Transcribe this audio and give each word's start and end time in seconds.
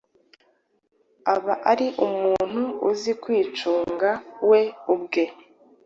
aba 1.33 1.53
ari 1.71 1.87
umuntu 2.07 2.63
uzi 2.89 3.11
kwicunga 3.21 4.09
we 4.49 4.61
ubwe 4.93 5.23